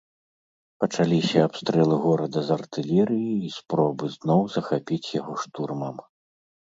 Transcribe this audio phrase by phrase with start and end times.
[0.83, 5.95] Пачаліся абстрэлы горада з артылерыі і спробы зноў захапіць яго штурмам.